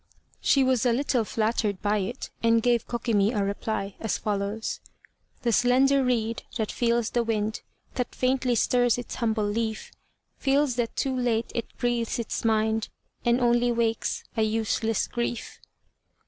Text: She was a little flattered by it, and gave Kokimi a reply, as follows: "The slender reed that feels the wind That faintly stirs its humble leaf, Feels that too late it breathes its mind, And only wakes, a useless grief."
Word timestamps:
She 0.39 0.63
was 0.63 0.83
a 0.83 0.91
little 0.93 1.23
flattered 1.23 1.79
by 1.83 1.99
it, 1.99 2.31
and 2.41 2.63
gave 2.63 2.87
Kokimi 2.87 3.35
a 3.39 3.43
reply, 3.45 3.93
as 3.99 4.17
follows: 4.17 4.79
"The 5.43 5.51
slender 5.51 6.03
reed 6.03 6.41
that 6.57 6.71
feels 6.71 7.11
the 7.11 7.21
wind 7.23 7.61
That 7.93 8.15
faintly 8.15 8.55
stirs 8.55 8.97
its 8.97 9.13
humble 9.13 9.45
leaf, 9.45 9.91
Feels 10.39 10.75
that 10.77 10.95
too 10.95 11.15
late 11.15 11.51
it 11.53 11.67
breathes 11.77 12.17
its 12.17 12.43
mind, 12.43 12.89
And 13.25 13.39
only 13.39 13.71
wakes, 13.71 14.23
a 14.35 14.41
useless 14.41 15.05
grief." 15.07 15.59